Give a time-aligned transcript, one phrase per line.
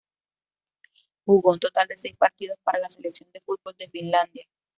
[1.27, 4.47] Jugó un total de seis partidos para la selección de fútbol de Finlandia.